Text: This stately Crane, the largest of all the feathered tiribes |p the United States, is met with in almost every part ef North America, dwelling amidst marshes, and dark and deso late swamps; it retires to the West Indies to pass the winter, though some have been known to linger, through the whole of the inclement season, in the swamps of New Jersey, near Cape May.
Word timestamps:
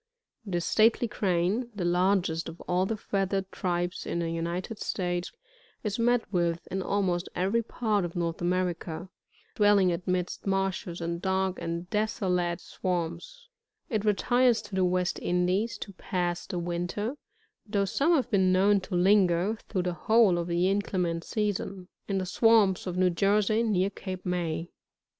This 0.47 0.65
stately 0.65 1.07
Crane, 1.07 1.69
the 1.75 1.85
largest 1.85 2.49
of 2.49 2.59
all 2.61 2.87
the 2.87 2.97
feathered 2.97 3.51
tiribes 3.51 4.03
|p 4.03 4.11
the 4.15 4.31
United 4.31 4.79
States, 4.79 5.31
is 5.83 5.99
met 5.99 6.23
with 6.33 6.67
in 6.71 6.81
almost 6.81 7.29
every 7.35 7.61
part 7.61 8.03
ef 8.03 8.15
North 8.15 8.41
America, 8.41 9.09
dwelling 9.53 9.91
amidst 9.91 10.47
marshes, 10.47 11.01
and 11.01 11.21
dark 11.21 11.61
and 11.61 11.87
deso 11.91 12.35
late 12.35 12.59
swamps; 12.59 13.47
it 13.91 14.03
retires 14.03 14.63
to 14.63 14.73
the 14.73 14.83
West 14.83 15.19
Indies 15.21 15.77
to 15.77 15.93
pass 15.93 16.47
the 16.47 16.57
winter, 16.57 17.15
though 17.67 17.85
some 17.85 18.15
have 18.15 18.31
been 18.31 18.51
known 18.51 18.81
to 18.81 18.95
linger, 18.95 19.55
through 19.69 19.83
the 19.83 19.93
whole 19.93 20.39
of 20.39 20.47
the 20.47 20.67
inclement 20.67 21.23
season, 21.23 21.87
in 22.07 22.17
the 22.17 22.25
swamps 22.25 22.87
of 22.87 22.97
New 22.97 23.11
Jersey, 23.11 23.61
near 23.61 23.91
Cape 23.91 24.25
May. 24.25 24.71